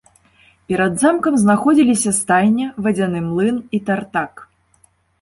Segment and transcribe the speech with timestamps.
[0.71, 4.47] Перад замкам знаходзіліся стайня, вадзяны млын і тартак.